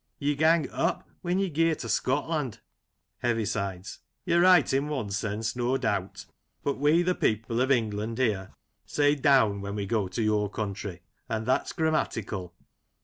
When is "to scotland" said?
1.75-2.59